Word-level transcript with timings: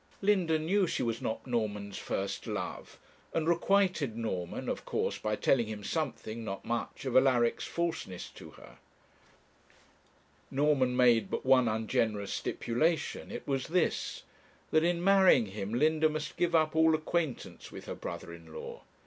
Linda 0.23 0.57
knew 0.57 0.87
she 0.87 1.03
was 1.03 1.21
not 1.21 1.45
Norman's 1.45 1.99
first 1.99 2.47
love, 2.47 2.97
and 3.35 3.47
requited 3.47 4.17
Norman, 4.17 4.67
of 4.67 4.83
course, 4.83 5.19
by 5.19 5.35
telling 5.35 5.67
him 5.67 5.83
something, 5.83 6.43
not 6.43 6.65
much, 6.65 7.05
of 7.05 7.15
Alaric's 7.15 7.67
falseness 7.67 8.31
to 8.31 8.49
her. 8.57 8.79
Norman 10.49 10.95
made 10.97 11.29
but 11.29 11.45
one 11.45 11.67
ungenerous 11.67 12.33
stipulation. 12.33 13.29
It 13.29 13.47
was 13.47 13.67
this: 13.67 14.23
that 14.71 14.83
in 14.83 15.03
marrying 15.03 15.45
him 15.45 15.71
Linda 15.71 16.09
must 16.09 16.35
give 16.35 16.55
up 16.55 16.75
all 16.75 16.95
acquaintance 16.95 17.71
with 17.71 17.85
her 17.85 17.93
brother 17.93 18.33
in 18.33 18.51
law. 18.51 18.81